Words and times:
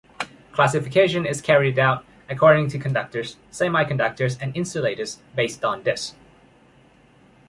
Classification 0.51 1.27
is 1.27 1.43
carried 1.43 1.77
out 1.77 2.03
according 2.27 2.69
to 2.69 2.79
conductors, 2.79 3.37
semi-conductors 3.51 4.35
and 4.39 4.57
insulators 4.57 5.19
based 5.35 5.63
on 5.63 5.83
this. 5.83 6.15